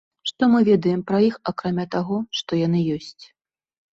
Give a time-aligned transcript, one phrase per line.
[0.29, 3.23] Што мы ведаем пра іх акрамя таго, што яны ёсць?